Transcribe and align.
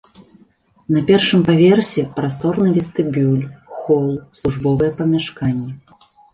На 0.95 1.03
першым 1.09 1.43
паверсе 1.49 2.05
прасторны 2.17 2.73
вестыбюль, 2.79 3.45
хол, 3.79 4.11
службовыя 4.41 4.91
памяшканні. 4.99 5.71